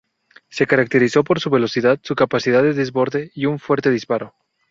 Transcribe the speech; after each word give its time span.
Se 0.49 0.65
caracterizó 0.65 1.23
por 1.23 1.39
su 1.39 1.51
velocidad, 1.51 1.99
su 2.01 2.15
capacidad 2.15 2.63
de 2.63 2.73
desborde 2.73 3.29
y 3.35 3.45
un 3.45 3.59
fuerte 3.59 3.91
disparo. 3.91 4.33